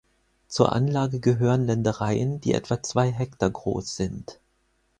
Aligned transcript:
Zur 0.47 0.71
Anlage 0.73 1.19
gehören 1.19 1.67
Ländereien, 1.67 2.41
die 2.41 2.55
etwa 2.55 2.81
zwei 2.81 3.11
Hektar 3.11 3.51
groß 3.51 3.97
sind. 3.97 4.39